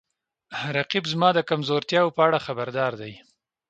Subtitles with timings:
[0.75, 3.13] رقیب زما د کمزورتیاو په اړه خبرداری دی